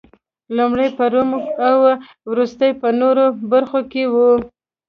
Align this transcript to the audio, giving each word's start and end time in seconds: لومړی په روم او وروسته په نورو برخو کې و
لومړی 0.57 0.87
په 0.97 1.03
روم 1.13 1.29
او 1.67 1.77
وروسته 2.31 2.65
په 2.81 2.89
نورو 3.01 3.25
برخو 3.51 3.81
کې 3.91 4.03
و 4.13 4.15